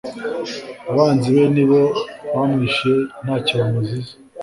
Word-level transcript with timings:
abanzi 0.91 1.27
be 1.35 1.43
nibo 1.53 1.81
bamwishe 2.33 2.91
ntacyo 3.23 3.53
ba 3.59 3.65
muziza 3.73 4.13